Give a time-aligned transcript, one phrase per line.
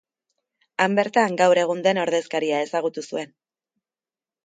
[0.85, 3.33] Han bertan, gaur egun den ordezkaria ezagutu zuen.